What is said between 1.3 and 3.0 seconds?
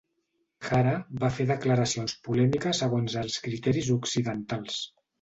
fer declaracions polèmiques